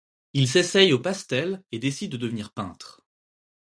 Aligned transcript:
Il 0.33 0.47
s'essaye 0.47 0.93
au 0.93 0.99
pastel 0.99 1.61
et 1.71 1.77
décide 1.77 2.13
de 2.13 2.17
devenir 2.17 2.53
peintre. 2.53 3.03